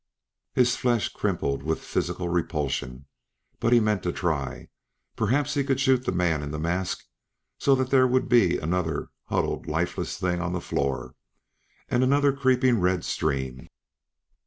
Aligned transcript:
His 0.55 0.75
flesh 0.75 1.09
crimpled 1.09 1.61
with 1.61 1.79
physical 1.79 2.27
repulsion, 2.27 3.05
but 3.59 3.71
he 3.71 3.79
meant 3.79 4.01
to 4.01 4.11
try; 4.11 4.69
perhaps 5.15 5.53
he 5.53 5.63
could 5.63 5.79
shoot 5.79 6.05
the 6.05 6.11
man 6.11 6.41
in 6.41 6.49
the 6.49 6.57
mask, 6.57 7.03
so 7.59 7.75
that 7.75 7.91
there 7.91 8.07
would 8.07 8.27
be 8.27 8.57
another 8.57 9.09
huddled, 9.25 9.67
lifeless 9.67 10.17
Thing 10.17 10.41
on 10.41 10.53
the 10.53 10.59
floor, 10.59 11.13
and 11.87 12.03
another 12.03 12.33
creeping 12.33 12.79
red 12.79 13.05
stream. 13.05 13.69